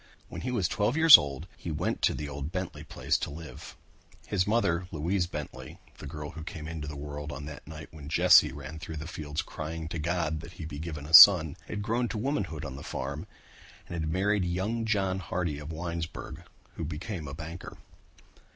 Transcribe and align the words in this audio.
When 0.29 0.41
he 0.41 0.49
was 0.49 0.67
twelve 0.67 0.97
years 0.97 1.15
old 1.15 1.45
he 1.55 1.69
went 1.69 2.01
to 2.01 2.15
the 2.15 2.27
old 2.27 2.51
Bentley 2.51 2.83
place 2.83 3.19
to 3.19 3.29
live. 3.29 3.77
His 4.25 4.47
mother, 4.47 4.87
Louise 4.91 5.27
Bentley, 5.27 5.77
the 5.99 6.07
girl 6.07 6.31
who 6.31 6.43
came 6.43 6.67
into 6.67 6.87
the 6.87 6.95
world 6.95 7.31
on 7.31 7.45
that 7.45 7.67
night 7.67 7.89
when 7.91 8.09
Jesse 8.09 8.51
ran 8.51 8.79
through 8.79 8.97
the 8.97 9.05
fields 9.05 9.43
crying 9.43 9.87
to 9.89 9.99
God 9.99 10.39
that 10.39 10.53
he 10.53 10.65
be 10.65 10.79
given 10.79 11.05
a 11.05 11.13
son, 11.13 11.55
had 11.67 11.83
grown 11.83 12.07
to 12.07 12.17
womanhood 12.17 12.65
on 12.65 12.77
the 12.77 12.83
farm 12.83 13.27
and 13.87 13.93
had 13.93 14.11
married 14.11 14.43
young 14.43 14.85
John 14.85 15.19
Hardy 15.19 15.59
of 15.59 15.71
Winesburg, 15.71 16.45
who 16.77 16.83
became 16.83 17.27
a 17.27 17.35
banker. 17.35 17.77